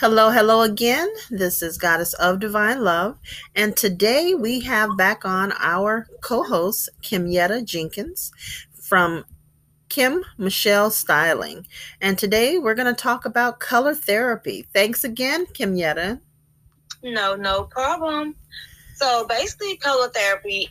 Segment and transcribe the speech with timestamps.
[0.00, 1.12] Hello, hello again.
[1.28, 3.18] This is Goddess of Divine Love,
[3.54, 8.32] and today we have back on our co-host Kimyetta Jenkins
[8.72, 9.26] from
[9.90, 11.66] Kim Michelle Styling,
[12.00, 14.66] and today we're going to talk about color therapy.
[14.72, 16.18] Thanks again, Kimyetta.
[17.02, 18.36] No, no problem.
[18.94, 20.70] So basically, color therapy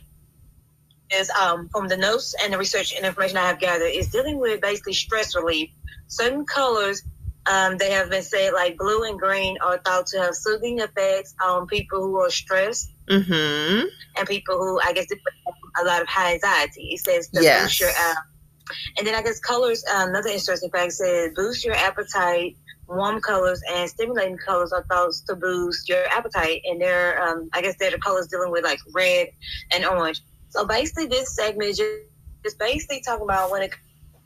[1.14, 4.40] is um, from the notes and the research and information I have gathered is dealing
[4.40, 5.70] with basically stress relief.
[6.08, 7.04] Certain colors
[7.50, 11.34] um, they have been said like blue and green are thought to have soothing effects
[11.44, 13.86] on people who are stressed Mm-hmm.
[14.16, 16.90] and people who I guess have a lot of high anxiety.
[16.94, 17.62] It says to Yes.
[17.62, 18.14] boost your uh,
[18.98, 19.82] and then I guess colors.
[19.92, 22.56] Uh, another interesting fact says boost your appetite.
[22.86, 27.62] Warm colors and stimulating colors are thought to boost your appetite, and they're um, I
[27.62, 29.28] guess they're the colors dealing with like red
[29.72, 30.22] and orange.
[30.50, 31.92] So basically, this segment is just,
[32.44, 33.72] just basically talking about when it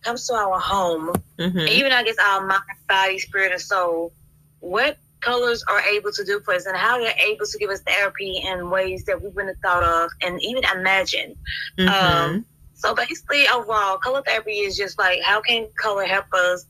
[0.05, 1.59] comes to our home Mm-hmm.
[1.59, 4.13] even I guess our mind, body, spirit, and soul,
[4.61, 7.80] what colors are able to do for us and how they're able to give us
[7.80, 11.35] therapy in ways that we wouldn't have thought of and even imagine.
[11.79, 11.88] Mm-hmm.
[11.88, 16.66] Um, so basically, overall, color therapy is just like how can color help us,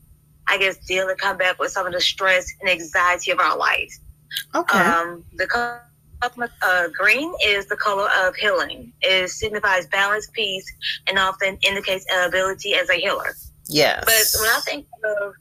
[0.47, 3.57] I guess, deal and come back with some of the stress and anxiety of our
[3.57, 3.93] life.
[4.55, 4.79] okay.
[4.79, 5.83] Um, the color
[6.21, 8.91] uh, green is the color of healing.
[9.01, 10.65] It signifies balance, peace,
[11.07, 13.35] and often indicates ability as a healer.
[13.67, 14.03] yes.
[14.05, 15.33] But when I think of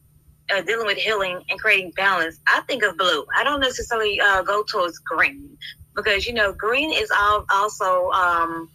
[0.50, 3.24] uh, dealing with healing and creating balance, I think of blue.
[3.36, 5.56] I don't necessarily uh, go towards green
[5.94, 8.68] because you know green is all, also um,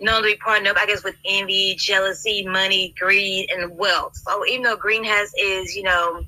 [0.00, 4.16] known to be partnered up, I guess, with envy, jealousy, money, greed, and wealth.
[4.16, 6.24] So even though green has is you know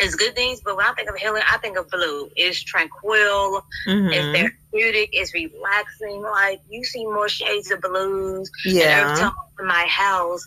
[0.00, 2.28] is good things, but when I think of healing, I think of blue.
[2.36, 4.12] It's tranquil, Mhm.
[4.12, 4.28] it's
[4.72, 6.22] therapeutic, it's relaxing.
[6.22, 8.82] Like you see more shades of blues Yeah.
[8.82, 10.44] and every time in my house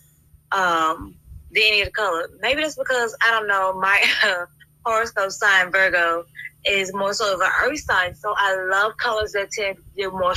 [0.52, 1.16] um
[1.52, 2.30] than any other color.
[2.39, 4.45] Maybe that's because I don't know my uh,
[4.85, 6.23] horoscope sign Virgo
[6.65, 10.11] is more so of an earth sign, so I love colors that tend to deal
[10.11, 10.36] more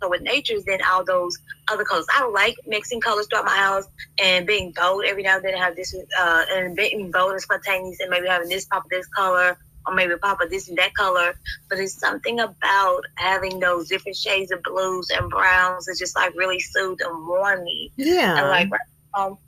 [0.00, 1.36] so with natures than all those
[1.68, 2.06] other colors.
[2.10, 3.84] I like mixing colors throughout my house
[4.18, 5.54] and being bold every now and then.
[5.54, 8.90] I Have this uh and being bold and spontaneous and maybe having this pop of
[8.90, 9.56] this color.
[9.86, 11.34] Or maybe pop of this and that color,
[11.70, 16.34] but it's something about having those different shades of blues and browns that just like
[16.34, 17.90] really soothe and warm me.
[17.96, 18.38] Yeah.
[18.38, 18.80] And like,
[19.14, 19.38] um,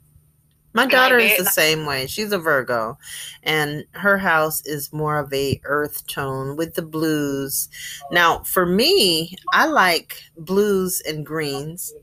[0.73, 2.07] My daughter is the same way.
[2.07, 2.97] She's a Virgo,
[3.43, 7.69] and her house is more of a earth tone with the blues.
[8.11, 11.93] Now, for me, I like blues and greens,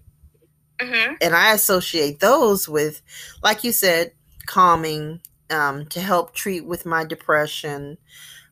[0.80, 1.16] mhm.
[1.20, 3.02] and I associate those with,
[3.42, 4.12] like you said,
[4.46, 5.20] calming
[5.50, 7.98] um, to help treat with my depression.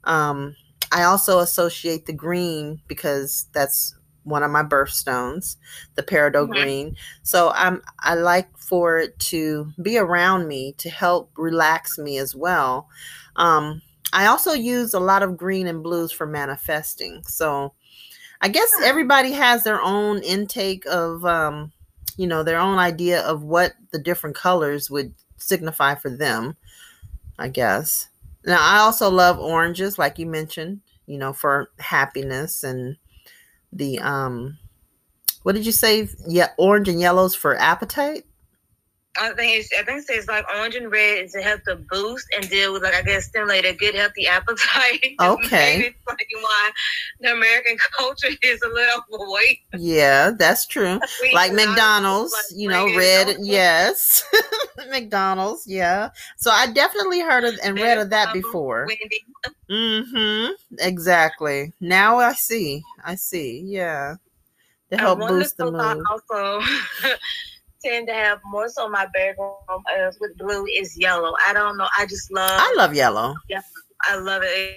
[0.05, 0.57] Um,
[0.91, 3.95] I also associate the green because that's
[4.29, 5.57] one of my birthstones,
[5.95, 6.53] the peridot Mhm.
[6.53, 6.97] green.
[7.23, 12.35] So I'm I like for it to be around me to help relax me as
[12.35, 12.89] well.
[13.37, 17.23] Um, I also use a lot of green and blues for manifesting.
[17.27, 17.75] So
[18.41, 21.73] I guess everybody has their own intake of um,
[22.17, 26.57] you know, their own idea of what the different colors would signify for them,
[27.39, 28.09] I guess.
[28.45, 32.97] Now I also love oranges, like you mentioned, you know, for happiness and
[33.73, 34.59] the um
[35.43, 36.09] what did you say?
[36.27, 38.25] Yeah, orange and yellows for appetite?
[39.21, 42.27] I think it's, I think it's like orange and red is to help to boost
[42.37, 45.15] and deal with like I guess stimulate a good healthy appetite.
[45.21, 45.79] Okay.
[45.79, 46.71] Maybe it's like why
[47.21, 49.59] the American culture is a little overweight.
[49.77, 51.01] Yeah, that's true.
[51.23, 54.25] We Like eat a lot of McDonald's, like you know, red, yes.
[54.91, 56.11] McDonald's, yeah.
[56.37, 58.87] So I definitely heard of and read of that before.
[58.87, 59.25] Wendy.
[59.71, 60.53] Mhm.
[60.79, 61.73] Exactly.
[61.81, 62.83] Now I see.
[63.05, 63.63] I see.
[63.67, 64.17] Yeah.
[64.91, 66.03] To help boost the mood.
[66.11, 66.61] also
[67.85, 71.33] tend to have more so my bedroom uh, with blue is yellow.
[71.47, 71.89] I don't know.
[71.97, 72.61] I just love.
[72.61, 73.35] I love yellow.
[73.49, 73.61] Yeah,
[74.03, 74.77] I love it.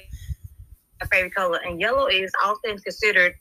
[1.01, 3.34] My favorite color, and yellow is often considered,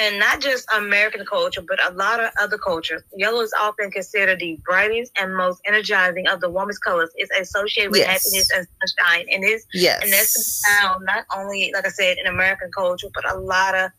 [0.00, 3.02] and not just American culture, but a lot of other cultures.
[3.16, 7.10] Yellow is often considered the brightest and most energizing of the warmest colors.
[7.14, 8.24] It's associated with Yes.
[8.24, 10.02] happiness and sunshine, and it's Yes.
[10.02, 13.90] and that's found not only, like I said, in American culture, but a lot of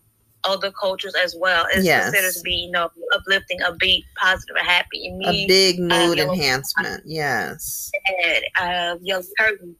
[0.45, 1.66] other cultures as well.
[1.74, 2.06] It's Yes.
[2.06, 5.07] considered to be, you know, uplifting, upbeat, positive, and happy.
[5.07, 7.04] And a big mood yellow- enhancement.
[7.06, 7.92] Yes.
[8.06, 9.75] had uh, yellow curtains.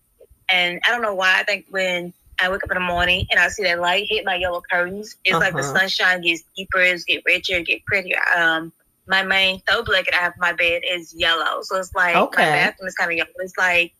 [0.50, 1.40] And I don't know why.
[1.40, 4.26] I think when I wake up in the morning and I see that light hit
[4.26, 5.80] my yellow curtains, it's like the Uh-huh.
[5.80, 8.20] sunshine gets deeper, it's get richer, get prettier.
[8.36, 8.72] Um,
[9.08, 11.62] my main throw blanket I have my bed is yellow.
[11.64, 12.44] So it's like Okay.
[12.44, 13.30] my bathroom is kind of yellow.
[13.40, 13.94] It's like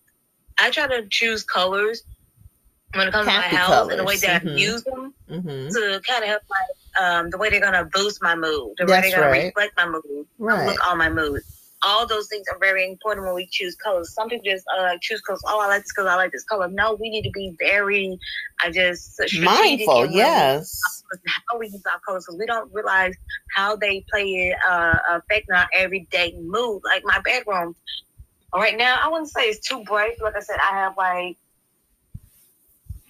[0.60, 2.04] I try to choose colors
[2.96, 4.56] when it comes Happy to my house and the way colors, that mhm.
[4.56, 6.64] I use them hmm to kind of help my
[7.20, 9.46] um, the way they're gonna boost my mood, the way That's they're gonna right.
[9.56, 10.68] reflect my mood, Right.
[10.68, 11.42] look on my mood.
[11.84, 14.14] all those things are very important when we choose colors.
[14.14, 15.42] Some people just uh, choose colors.
[15.48, 16.10] Oh, I like this color.
[16.10, 16.68] I like this color.
[16.70, 18.18] No, we need to be very,
[18.64, 20.06] I just mindful.
[20.08, 21.04] Yes,
[21.52, 23.14] how we use our colors because we don't realize
[23.56, 26.82] how they play uh, affect our everyday mood.
[26.86, 27.76] Like my bedroom
[28.56, 30.14] right now, I wouldn't say it's too bright.
[30.24, 31.38] Like I said, I have like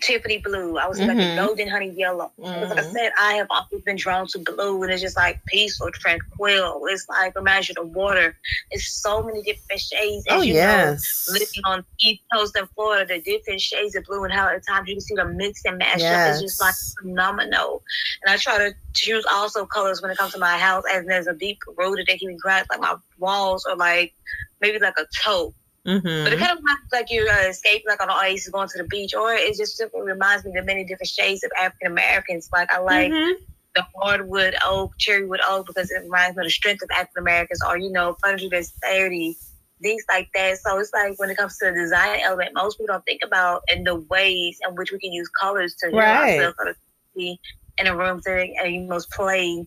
[0.04, 0.78] Tiffany blue.
[0.78, 1.18] I was mm-hmm.
[1.18, 2.32] like a golden honey yellow.
[2.40, 2.46] Mm-hmm.
[2.46, 2.92] Like I mm-hmm.
[2.92, 6.82] said, I have always been drawn to blue, and it's just like peace or tranquil.
[6.90, 8.36] It's like imagine the water.
[8.72, 10.26] It's so many different shades.
[10.30, 14.24] oh you yes, know, living on East Coast and Florida, the different shades of blue,
[14.24, 16.14] and how at times you can see the mix and match yes.
[16.14, 16.34] up.
[16.34, 17.82] It's just like phenomenal.
[18.24, 21.28] And I try to choose also colors when it comes to my house, as there's
[21.28, 24.14] a deep rooted that can be grass, like my walls or like
[24.62, 26.24] maybe like a taupe Mm-hmm.
[26.24, 28.78] But it kind of reminds like you're uh, escaping, like on the ice, going to
[28.78, 32.50] the beach, or it just simply reminds me of many different shades of African Americans.
[32.54, 33.44] Like I like mm-hmm.
[33.76, 37.60] the hardwood oak, cherrywood oak, because it reminds me of the strength of African Americans,
[37.68, 39.36] or you know, sturdy,
[39.82, 40.58] things like that.
[40.60, 43.64] So it's like when it comes to the design element, most people don't think about
[43.68, 46.40] in the ways in which we can use colors to right.
[46.40, 46.78] ourselves
[47.16, 49.66] in a room to uh, most play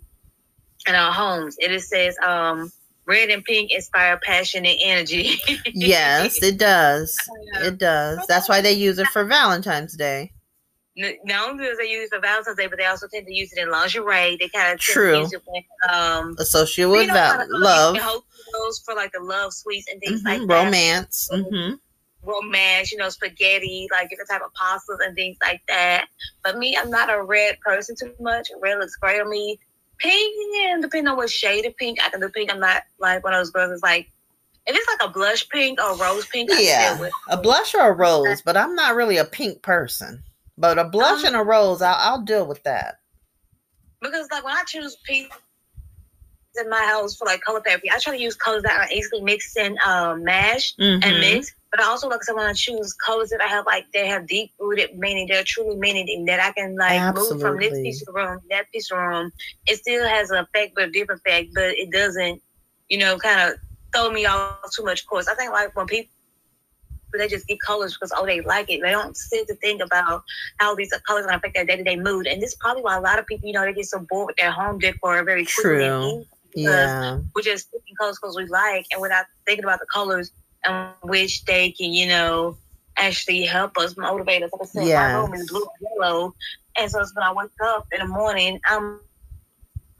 [0.89, 1.57] in our homes.
[1.59, 2.73] It says um
[3.07, 5.39] red and pink inspire passion and energy.
[5.73, 7.17] yes, it does.
[7.63, 8.25] It does.
[8.27, 10.33] That's why they use it for Valentine's Day.
[10.97, 13.53] Not only do they use it for Valentine's Day, but they also tend to use
[13.53, 14.37] it in lingerie.
[14.41, 15.63] They kind of true when,
[15.93, 17.99] um, associated with val- love,
[18.85, 20.43] for like the love sweets and things mm-hmm.
[20.43, 21.29] like romance.
[21.31, 21.45] that.
[21.45, 21.75] Mm-hmm.
[22.23, 26.07] Romance, you know, spaghetti, like different type of pastas and things like that.
[26.43, 28.49] But me, I'm not a red person too much.
[28.61, 29.61] Red looks great on me
[29.99, 32.53] pink, yeah, depending on what shade of pink, I can do pink.
[32.53, 34.11] I'm not like one of those girls that's like,
[34.67, 36.99] if it's like a blush pink or rose pink, yeah,
[37.29, 40.23] a blush or a rose, but I'm not really a pink person.
[40.59, 43.01] But a blush um, and a rose, I'll, I'll deal with that.
[44.01, 45.33] Because like when I choose pink
[46.59, 49.21] in my house for like color therapy, I try to use colors that are easily
[49.23, 51.03] mixed and uh, mash mm-hmm.
[51.03, 51.53] and mix.
[51.71, 54.27] But I also like I want to choose colors that I have like they have
[54.27, 55.27] deep rooted meaning.
[55.29, 57.35] They're truly meaning that I can like Absolutely.
[57.35, 59.33] move from this piece of room, that piece of room.
[59.67, 61.51] It still has an effect, but a different effect.
[61.55, 62.41] But it doesn't,
[62.89, 63.59] you know, kind of
[63.93, 65.29] throw me off too much course.
[65.29, 66.11] I think like when people
[67.17, 68.81] they just get colors because oh they like it.
[68.83, 70.23] They don't sit to think about
[70.59, 72.27] how these colors can affect their day to day mood.
[72.27, 74.29] And this is probably why a lot of people, you know, they get so bored
[74.29, 75.87] with their home decor very quickly.
[75.87, 76.25] True.
[76.55, 77.19] Yeah.
[77.35, 80.31] We're just picking colors because we like, and without thinking about the colors
[80.67, 82.57] in which they can, you know,
[82.97, 84.51] actually help us, motivate us.
[84.53, 85.13] Like I said, yeah.
[85.13, 86.35] my room is blue and yellow.
[86.79, 89.01] And so when I wake up in the morning, I'm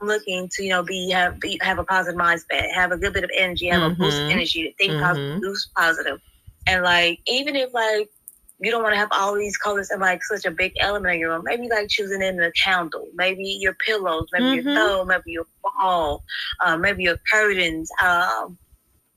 [0.01, 3.23] looking to, you know, be have be, have a positive mindset, have a good bit
[3.23, 4.01] of energy, have mm-hmm.
[4.01, 4.31] a boost of mm-hmm.
[4.31, 5.03] energy, think mm-hmm.
[5.03, 6.21] positive, boost positive.
[6.67, 8.09] And like even if like
[8.59, 11.19] you don't want to have all these colors in like such a big element in
[11.19, 11.43] your room.
[11.45, 14.67] Maybe like choosing in a candle, maybe your pillows, maybe mm-hmm.
[14.69, 16.23] your throw, maybe your wall,
[16.65, 17.89] uh, maybe your curtains.
[18.03, 18.57] Um,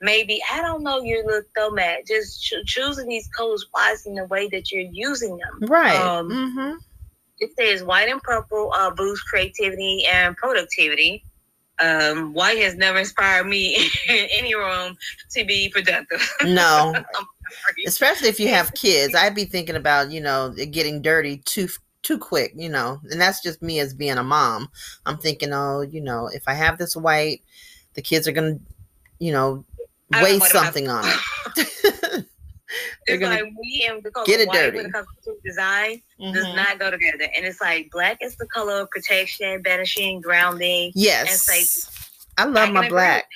[0.00, 2.06] maybe I don't know your little mat.
[2.06, 5.68] Just cho- choosing these colors wisely in the way that you're using them.
[5.68, 5.96] Right.
[5.96, 6.76] Um, mm-hmm.
[7.38, 11.24] It says white and purple uh, boost creativity and productivity.
[11.80, 13.76] Um, white has never inspired me
[14.08, 14.96] in any room
[15.30, 16.20] to be productive.
[16.44, 16.94] No.
[17.86, 21.68] Especially if you have kids, I'd be thinking about you know getting dirty too
[22.02, 24.68] too quick, you know, and that's just me as being a mom.
[25.04, 27.42] I'm thinking, oh, you know, if I have this white,
[27.94, 28.58] the kids are gonna,
[29.18, 29.64] you know,
[30.12, 31.04] waste something on
[31.56, 32.26] it.
[33.06, 34.76] They're it's like we and the color get it white dirty.
[34.78, 36.32] when it comes to design mm-hmm.
[36.32, 37.26] does not go together.
[37.36, 40.92] And it's like black is the color of protection, banishing, grounding.
[40.94, 41.28] Yes.
[41.30, 41.96] And safety.
[42.38, 43.28] I love my black.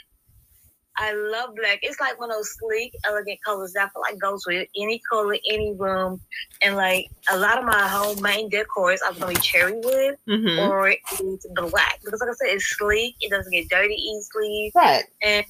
[0.97, 1.81] I love black.
[1.83, 5.01] It's like one of those sleek, elegant colors that I feel like goes with any
[5.11, 6.21] color, any room.
[6.63, 10.17] And like a lot of my home main decor is either gonna be cherry wood
[10.29, 10.71] mm-hmm.
[10.71, 11.99] or it's black.
[12.05, 14.71] Because like I said, it's sleek, it doesn't get dirty easily.
[14.75, 15.05] Right.
[15.21, 15.45] And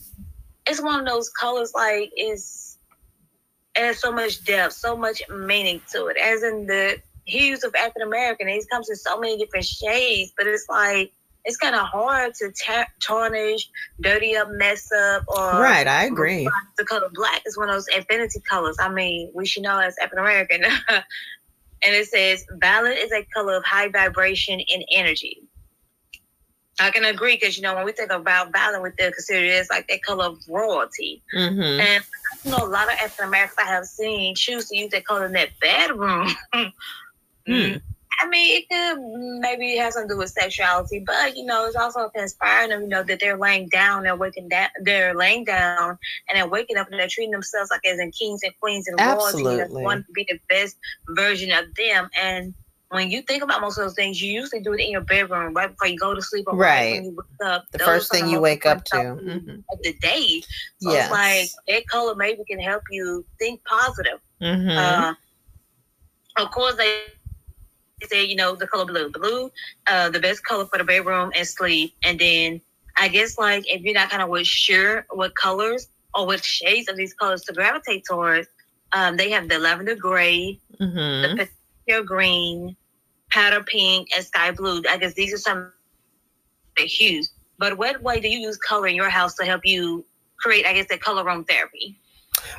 [0.66, 2.78] it's one of those colors like is
[3.76, 6.16] has so much depth, so much meaning to it.
[6.16, 10.46] As in the hues of African American, it comes in so many different shades, but
[10.46, 11.12] it's like
[11.44, 13.68] it's kind of hard to ta- tarnish,
[14.00, 15.86] dirty up, mess up, or right.
[15.86, 16.48] I agree.
[16.78, 18.76] The color black is one of those infinity colors.
[18.80, 20.64] I mean, we should know as African American.
[21.84, 25.42] and it says violet is a color of high vibration and energy.
[26.80, 29.52] I can agree because you know when we think about violet, we think consider it
[29.52, 31.22] as like that color of royalty.
[31.34, 31.80] Mm-hmm.
[31.80, 32.04] And
[32.44, 35.26] you know a lot of African Americans I have seen choose to use that color
[35.26, 36.28] in their bedroom.
[37.48, 37.80] mm.
[38.20, 41.76] I mean, it could maybe have something to do with sexuality, but you know, it's
[41.76, 42.82] also inspiring them.
[42.82, 46.76] You know that they're laying down, they're waking down, they're laying down, and they're waking
[46.76, 49.42] up, and they're treating themselves like as in kings and queens and royalty.
[49.42, 50.76] They want to be the best
[51.08, 52.54] version of them, and
[52.94, 55.54] when you think about most of those things, you usually do it in your bedroom
[55.54, 56.92] right before you go to sleep or Right.
[56.94, 57.64] when you wake up.
[57.72, 58.96] The first thing you wake up to.
[58.96, 59.64] Mhm.
[59.72, 60.42] of the day.
[60.80, 61.04] So Yes.
[61.06, 64.20] it's like that color maybe can help you think positive.
[64.40, 64.76] Mhm.
[64.78, 65.14] Uh,
[66.36, 67.02] of course, they
[68.06, 69.10] say you know the color blue.
[69.10, 69.50] Blue,
[69.86, 71.94] uh, the best color for the bedroom and sleep.
[72.04, 72.60] And then
[72.96, 76.96] I guess like if you're not kind of sure what colors or what shades of
[76.96, 78.48] these colors to gravitate towards,
[78.92, 81.36] um, they have the lavender gray, Mhm.
[81.36, 81.48] the
[81.88, 82.76] pale green,
[83.34, 84.82] powder pink, and sky blue.
[84.88, 85.72] I guess these are some
[86.76, 87.32] the hues.
[87.58, 90.04] But what way do you use color in your house to help you
[90.38, 91.96] create, I guess, that color room therapy?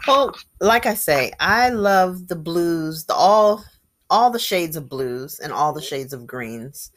[0.07, 3.63] Well, like I say, I love the blues, the all
[4.09, 6.91] all the shades of blues and all the shades of greens.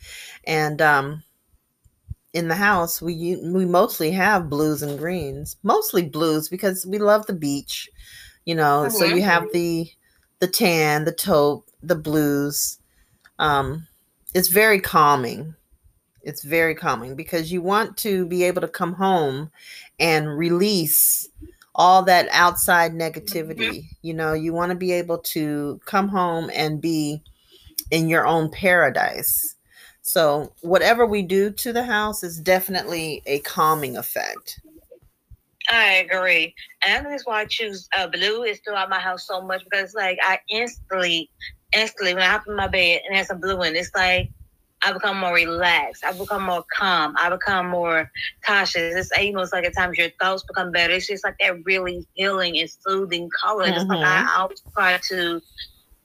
[0.46, 1.22] And um
[2.34, 5.56] in the house, we we mostly have blues and greens.
[5.62, 7.88] Mostly blues because we love the beach.
[8.44, 9.16] You know, so Mhm.
[9.16, 9.90] you have the
[10.40, 12.77] the tan, the taupe, the blues.
[13.38, 13.86] Um
[14.34, 15.54] it's very calming.
[16.22, 19.50] It's very calming because you want to be able to come home
[19.98, 21.28] and release
[21.74, 23.84] all that outside negativity.
[24.02, 27.22] You know, you want to be able to come home and be
[27.90, 29.54] in your own paradise.
[30.02, 34.60] So, whatever we do to the house is definitely a calming effect.
[35.70, 36.54] I agree.
[36.82, 40.18] And that's why I choose uh, blue is throughout my house so much because like
[40.22, 41.30] I instantly,
[41.72, 44.30] instantly when I hop in my bed and have some blue in, it's like
[44.82, 46.04] I become more relaxed.
[46.04, 47.14] I become more calm.
[47.18, 48.10] I become more
[48.46, 48.94] cautious.
[48.94, 50.94] It's almost like at times your thoughts become better.
[50.94, 53.72] It's just like that really healing and soothing color.
[53.72, 55.42] Just like I always try to,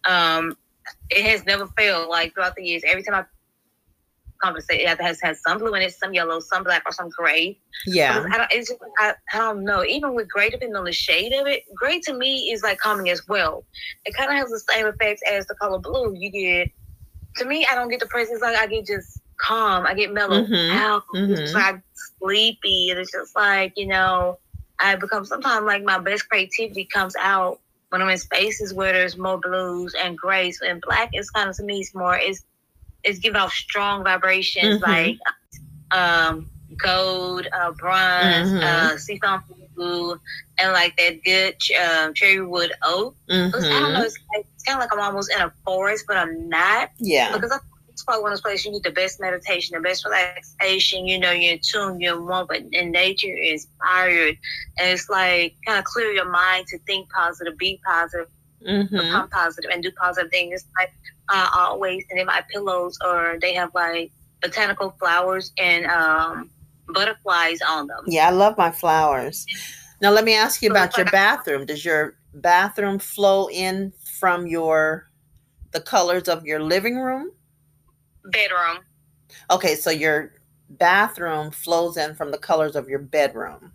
[0.09, 0.57] um,
[1.09, 2.09] it has never failed.
[2.09, 3.25] Like throughout the years, every time I
[4.43, 7.57] conversate, it has had some blue in it, some yellow, some black, or some gray.
[7.87, 8.23] Yeah.
[8.31, 9.83] I don't, it's just, I, I don't know.
[9.83, 13.09] Even with gray, depending on the shade of it, gray to me is like calming
[13.09, 13.65] as well.
[14.05, 16.13] It kind of has the same effects as the color blue.
[16.15, 16.69] You get,
[17.37, 18.31] to me, I don't get depressed.
[18.31, 19.85] It's like I get just calm.
[19.85, 21.03] I get mellow Mhm, out.
[21.13, 21.81] It's like
[22.19, 22.89] sleepy.
[22.91, 24.39] And it's just like, you know,
[24.79, 27.59] I become sometimes like my best creativity comes out
[27.89, 31.55] when I'm in spaces where there's more blues and grays and black is kind of
[31.57, 32.43] to me it's more it's
[33.03, 34.81] it's giving off strong vibrations Mhm.
[34.81, 35.17] like
[35.91, 38.63] um gold, uh bronze, Mhm.
[38.63, 39.43] uh seafoam
[39.75, 40.19] blue,
[40.59, 43.15] and like that good um, cherry wood oak.
[43.53, 44.05] It's- I don't know, Mhm.
[44.05, 47.31] it's, like, it's kind of like I'm almost in a forest, but I'm not Yeah.
[47.33, 47.57] because I,
[47.89, 51.05] it's probably one of those places you need the best meditation, the best relaxation.
[51.07, 54.37] You know, you're in tune, you're in one, but in nature is inspired,
[54.79, 58.27] and it's like kind of clear your mind to think positive, be positive,
[58.67, 58.89] Mhm.
[58.91, 60.61] become positive, and do positive things.
[60.61, 60.91] It's like
[61.29, 66.49] uh, always, and then my pillows, or they have like botanical flowers and um,
[66.89, 67.99] butterflies on them.
[68.07, 69.45] Yeah, I love my flowers.
[70.01, 71.65] Now let me ask you So about your like- bathroom.
[71.65, 75.09] Does your bathroom flow in from your
[75.71, 77.31] the colors of your living room?
[78.25, 78.79] Bedroom.
[79.49, 80.33] Okay, so your
[80.69, 83.71] bathroom flows in from the colors of your bedroom.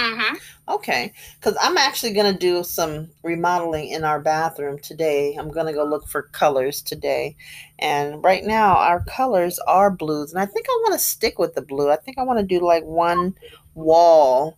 [0.00, 0.36] Mm-hmm.
[0.68, 5.34] Okay, because I'm actually going to do some remodeling in our bathroom today.
[5.38, 7.36] I'm going to go look for colors today.
[7.80, 10.32] And right now, our colors are blues.
[10.32, 11.90] And I think I want to stick with the blue.
[11.90, 13.34] I think I want to do like one
[13.74, 14.56] wall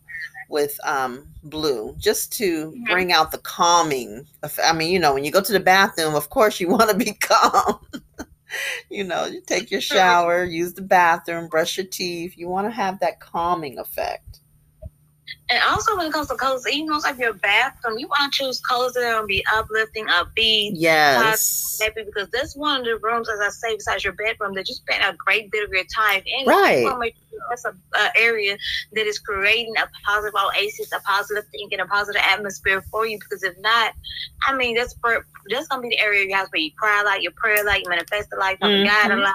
[0.48, 2.86] with um blue just to Mhm.
[2.86, 4.26] bring out the calming
[4.62, 6.96] i mean you know when you go to the bathroom of course you want to
[6.96, 7.78] be calm
[8.90, 12.70] you know you take your shower use the bathroom brush your teeth you want to
[12.70, 14.41] have that calming effect
[15.52, 18.32] And also, when it comes to colors, even though it's like your bathroom, you want
[18.32, 22.80] to choose colors that are going to be uplifting, upbeat, yes happy, because that's one
[22.80, 25.64] of the rooms, as I say, besides your bedroom, that you spend a great bit
[25.64, 26.46] of your time in.
[26.46, 26.78] Right.
[26.78, 28.56] You wanna make sure That's a uh, area
[28.92, 33.18] that is creating a positive oasis, a positive thinking, a positive atmosphere for you.
[33.18, 33.92] Because if not,
[34.46, 37.00] I mean, that's for, that's gonna be the area of your house where you cry
[37.02, 39.22] a lot, you pray a lot, you manifest a lot, you God a Mhm.
[39.24, 39.34] lot,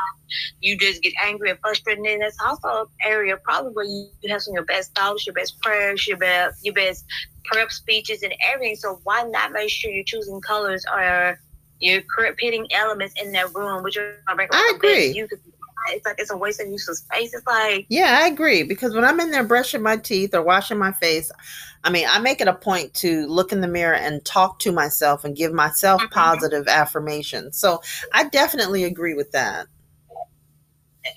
[0.61, 2.05] you just get angry and frustrated.
[2.05, 5.33] And that's also an area probably where you have some of your best thoughts, your
[5.33, 7.05] best prayers, your best your best
[7.45, 8.75] prep speeches and everything.
[8.75, 11.39] So why not make sure you're choosing colors or
[11.79, 12.01] you're
[12.37, 15.27] pitting elements in that room, which are I out the best agree.
[15.89, 17.33] It's like it's a waste of use of space.
[17.33, 20.77] It's like Yeah, I agree because when I'm in there brushing my teeth or washing
[20.77, 21.31] my face,
[21.83, 24.71] I mean, I make it a point to look in the mirror and talk to
[24.71, 26.11] myself and give myself Mhm.
[26.11, 27.57] positive affirmations.
[27.57, 27.81] So
[28.13, 29.67] I definitely agree with that.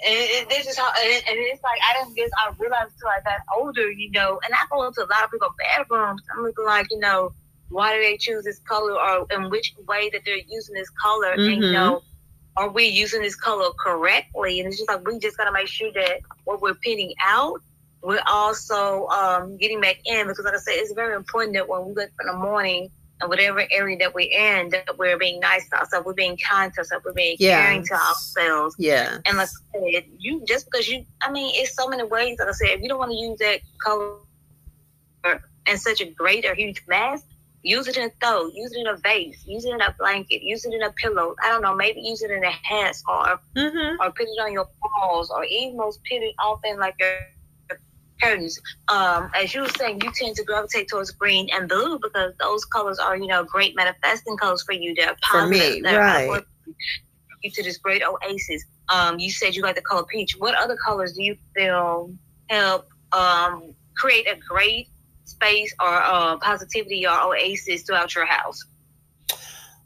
[0.06, 3.09] And it, this is how, and, and it's like I didn't guess I realized until
[3.09, 4.40] I got older, you know.
[4.44, 6.23] And I go into a lot of people's bedrooms.
[6.35, 7.32] I'm looking like, you know,
[7.68, 11.32] why do they choose this color, or in which way that they're using this color,
[11.32, 11.73] and you Mhm.
[11.73, 12.02] know,
[12.56, 14.61] are we using this color correctly?
[14.61, 17.61] And it's just like we just gotta make sure that what we're pitting out,
[18.02, 21.87] we're also um, getting back in because, like I said, it's very important that when
[21.87, 22.90] we wake up in the morning
[23.21, 26.73] and whatever area that we're in, that we're being nice to ourselves, we're being kind
[26.73, 28.75] to ourselves, we're being caring to ourselves.
[28.79, 29.19] Yeah.
[29.27, 32.39] And like I said, you just because you, I mean, it's so many ways.
[32.39, 34.17] Like I said, if you don't want to use that color
[35.67, 37.23] in such a great or huge mass,
[37.62, 40.43] use it in a throw, use it in a vase, use it in a blanket,
[40.43, 41.37] use it in a pillow.
[41.43, 44.00] I don't know, maybe use it in a hat or Mm-hmm.
[44.00, 47.12] or put it on your walls or even most put it off in like your
[48.21, 48.59] curtains.
[48.89, 52.65] Um, as you were saying, you tend to gravitate towards green and blue because those
[52.67, 54.95] colors are, you know, great manifesting colors for you.
[54.95, 55.81] They're For me.
[55.81, 56.43] They're right.
[57.43, 58.65] You to this great oasis.
[58.91, 60.37] Um, you said you like the color peach.
[60.39, 62.12] What other colors do you feel
[62.50, 64.89] help um, create a great
[65.25, 68.62] space or uh, positivity or oasis throughout your house?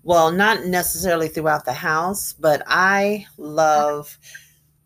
[0.03, 4.19] Well, not necessarily throughout the house, but I love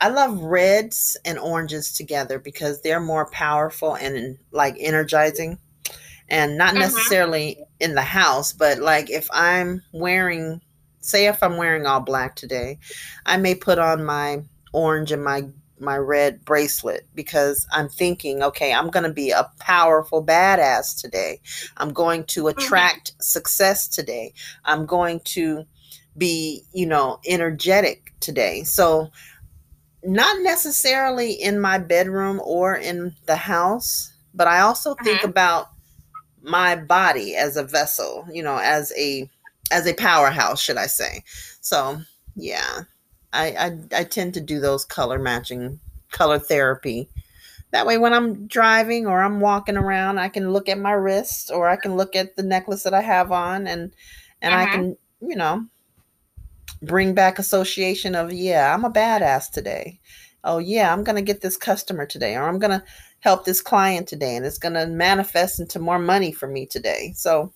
[0.01, 5.59] I love reds and oranges together because they're more powerful and like energizing.
[6.31, 6.81] And not Mhm.
[6.81, 10.61] necessarily in the house, but like if I'm wearing
[11.01, 12.79] say if I'm wearing all black today,
[13.25, 15.47] I may put on my orange and my
[15.81, 21.41] my red bracelet because I'm thinking, okay, I'm going to be a powerful badass today.
[21.77, 24.35] I'm going to attract success today.
[24.65, 25.67] I'm going to
[26.17, 28.65] be, you know, energetic today.
[28.65, 29.13] So,
[30.09, 35.31] not necessarily in my bedroom or in the house, but I also think Mhm.
[35.31, 35.69] about
[36.43, 39.29] my body as a vessel, you know, as a
[39.71, 41.25] as a powerhouse, should I say.
[41.61, 42.01] So,
[42.37, 42.83] yeah.
[43.33, 43.49] I
[43.93, 45.81] I, I tend to do those color matching
[46.13, 47.09] color therapy.
[47.73, 51.51] That way when I'm driving or I'm walking around, I can look at my wrist
[51.53, 53.95] or I can look at the necklace that I have on and
[54.43, 54.73] and I Mhm.
[54.73, 55.67] can, you know,
[56.83, 60.01] bring back association of yeah, I'm a badass today.
[60.45, 62.85] Oh yeah, I'm going to get this customer today or I'm going to
[63.21, 67.13] help this client today and it's going to manifest into more money for me today.
[67.17, 67.53] So,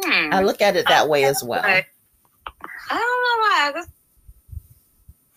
[0.00, 0.32] Hmm.
[0.32, 1.62] I look at it that way as well.
[1.64, 1.84] I
[2.88, 3.60] don't know why.
[3.60, 3.90] I, just,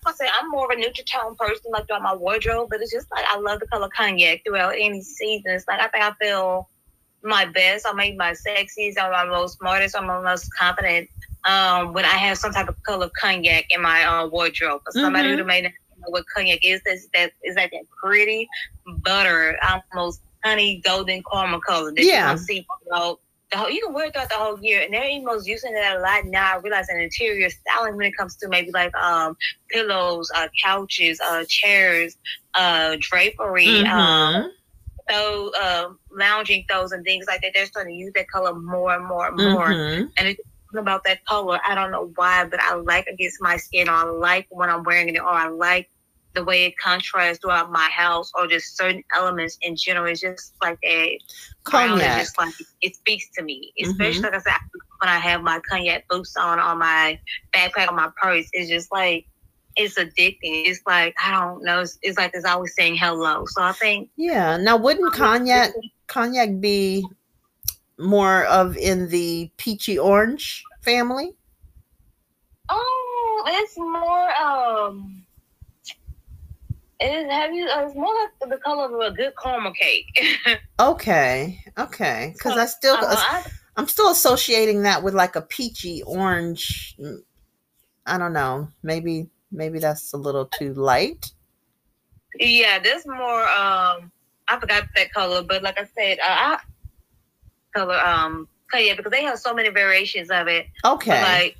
[0.05, 2.91] I say I'm more of a neutral tone person, like throughout my wardrobe, but it's
[2.91, 5.51] just like I love the color cognac throughout any season.
[5.51, 6.69] It's like I think I feel
[7.21, 7.85] my best.
[7.87, 8.97] I make my sexiest.
[8.97, 9.97] I'm my most smartest.
[9.97, 11.09] I'm my most confident
[11.45, 14.81] um, when I have some type of color cognac in my uh, wardrobe.
[14.85, 15.37] For somebody Mhm.
[15.37, 18.47] who may not know what cognac is, that's, that is like that pretty
[19.03, 19.57] butter,
[19.93, 22.23] almost honey golden caramel color that Yeah.
[22.31, 23.19] you can see throughout
[23.51, 25.97] the whole, you can wear it throughout the whole year, and they're almost using that
[25.97, 26.53] a lot now.
[26.55, 29.37] I realize an interior styling when it comes to maybe like um
[29.69, 32.17] pillows, uh, couches, uh, chairs,
[32.55, 34.49] uh, drapery, um, Mhm.
[35.09, 37.51] those uh, lounging throws and things like that.
[37.53, 39.67] They're starting to use that color more and more and more.
[39.67, 40.11] Mhm.
[40.17, 40.41] And it's
[40.75, 41.59] something about that color.
[41.65, 44.83] I don't know why, but I like against my skin, or I like when I'm
[44.83, 45.89] wearing it, or I like
[46.33, 50.05] the way it contrasts throughout my house, or just certain elements in general.
[50.11, 51.17] It's just like a
[51.69, 52.19] brown Cognac.
[52.19, 53.73] just like it speaks to me.
[53.81, 53.89] Mhm.
[53.89, 54.53] Especially like I said,
[55.01, 57.19] when I have my cognac boots on on my
[57.53, 59.25] backpack on my purse, it's just like
[59.77, 60.67] it's addicting.
[60.67, 61.81] It's like I don't know.
[61.81, 63.45] It's, it's like it's always saying hello.
[63.47, 64.57] So I think Yeah.
[64.57, 65.71] Now, wouldn't cognac
[66.07, 67.05] cognac be
[67.97, 71.35] more of in the peachy orange family?
[72.69, 75.25] Oh, it's more um.
[76.99, 77.67] It is, have you?
[77.67, 80.07] Uh, it's more like the color of a good caramel cake.
[80.79, 81.63] Okay.
[81.77, 82.31] Okay.
[82.33, 83.43] Because I still Uh, I-
[83.77, 86.97] I'm still associating that with like a peachy orange.
[88.05, 88.69] I don't know.
[88.83, 91.31] Maybe maybe that's a little too light.
[92.39, 94.11] Yeah, this more um
[94.47, 96.59] I forgot that color, but like I said, uh, I
[97.75, 100.67] color um yeah, because they have so many variations of it.
[100.83, 101.21] But Okay.
[101.21, 101.57] like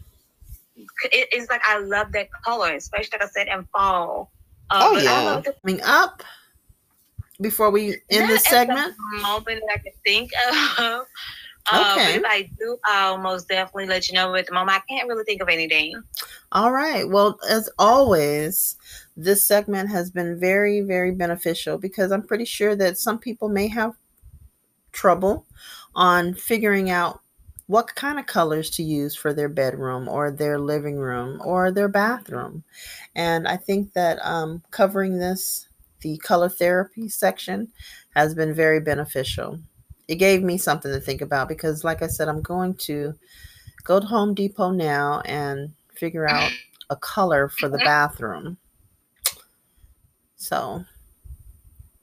[0.75, 4.31] it, it's like I love that color, especially like I said in fall.
[4.69, 5.41] Uh, oh yeah.
[5.45, 6.23] the- Coming up
[7.39, 8.95] before we end this segment.
[9.21, 10.31] moment that I can think
[10.79, 11.05] of.
[11.71, 12.17] Uh, Okay.
[12.17, 14.35] If I do, I'll most definitely let you know.
[14.35, 15.99] At the moment, I can't really think of anything.
[16.51, 17.09] All right.
[17.09, 18.75] Well, as always,
[19.17, 23.67] this segment has been very, very beneficial because I'm pretty sure that some people may
[23.69, 23.95] have
[24.91, 25.47] trouble
[25.95, 27.21] on figuring out
[27.67, 31.87] what kind of colors to use for their bedroom or their living room or their
[31.87, 32.63] bathroom.
[33.15, 35.67] And I think that um, covering this,
[36.01, 37.71] the color therapy section,
[38.15, 39.59] has been very beneficial.
[40.07, 43.15] It gave me something to think about because, like I said, I'm going to
[43.83, 46.51] go to Home Depot now and figure out
[46.89, 48.57] a color for the bathroom.
[50.35, 50.85] So,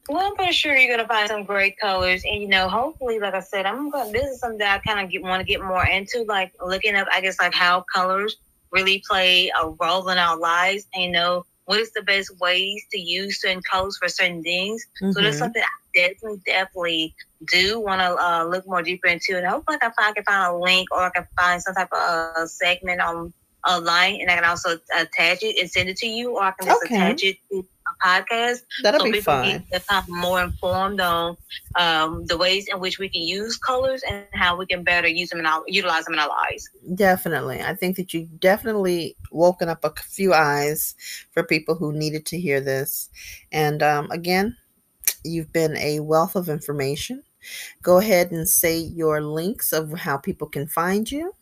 [0.09, 3.35] Well, I'm pretty sure you're gonna find some great colors, and you know, hopefully, like
[3.35, 4.11] I said, I'm gonna.
[4.11, 7.07] This is something that I kind of want to get more into, like looking up,
[7.13, 8.37] I guess, like how colors
[8.73, 12.85] really play a role in our lives, and you know, what is the best ways
[12.91, 14.85] to use certain colors for certain things.
[14.99, 15.63] So that's something something
[15.95, 17.15] definitely, definitely
[17.47, 19.45] do want to uh, look more deeper into it.
[19.45, 21.89] Hopefully, I can, find, I can find a link or I can find some type
[21.93, 23.33] of uh, segment on
[23.67, 26.69] online, and I can also attach it and send it to you, or I can
[26.69, 26.97] just okay.
[26.97, 28.63] attach it to a podcast.
[28.83, 29.65] That'll so be fine.
[29.71, 31.37] Become more informed on
[31.77, 35.31] um, the ways in which we can use colors and how we can better use
[35.31, 36.69] them and utilize them in our lives.
[36.95, 40.95] Definitely, I think that you definitely woken up a few eyes
[41.31, 43.11] for people who needed to hear this,
[43.53, 44.57] and um, again,
[45.25, 47.23] you've been a wealth of information.
[47.83, 51.35] Go ahead and say your links of how people can find you.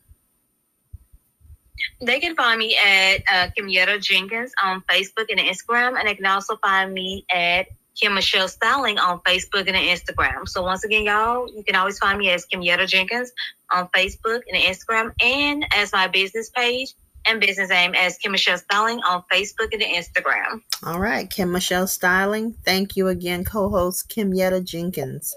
[2.01, 6.25] They can find me at uh, Kimyetta Jenkins on Facebook and Instagram, and they can
[6.25, 7.67] also find me at
[7.99, 10.47] Kim Michelle Styling on Facebook and Instagram.
[10.47, 13.31] So once again, y'all, you can always find me as Kimyetta Jenkins
[13.71, 16.93] on Facebook and Instagram, and as my business page
[17.25, 20.61] and business name as Kim Michelle Styling on Facebook and Instagram.
[20.85, 22.53] All right, Kim Michelle Styling.
[22.65, 25.35] Thank you again, co-host Kimyetta Jenkins.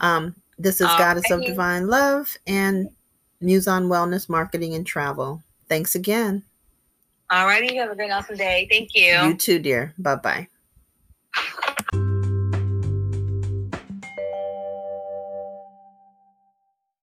[0.00, 2.90] Um, this is Goddess of Divine Love and
[3.42, 5.42] Mouzon Wellness Marketing and Travel.
[5.72, 6.42] Thanks again.
[7.30, 7.76] All righty.
[7.76, 8.68] Have a great, awesome day.
[8.70, 9.28] Thank you.
[9.28, 9.94] You too, dear.
[9.96, 10.48] Bye bye.